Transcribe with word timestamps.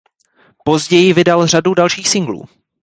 Později 0.65 1.13
vydal 1.13 1.47
řadu 1.47 1.73
dalších 1.73 2.09
singlů. 2.09 2.43